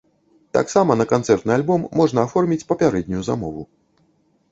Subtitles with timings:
[0.55, 3.63] Таксама на канцэртны альбом можна аформіць папярэднюю замову.